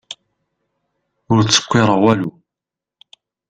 Ur 1.33 1.39
ttṣekkiṛeɣ 1.43 1.97
walu. 2.03 2.31